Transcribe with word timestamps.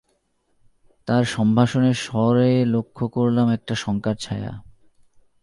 তার 1.07 1.23
সম্ভাষণের 1.25 1.93
স্বরে 1.93 2.65
লক্ষ 2.65 2.97
করলাম 3.03 3.47
একটা 3.49 3.73
শঙ্কার 3.75 4.15
ছায়া। 4.15 4.53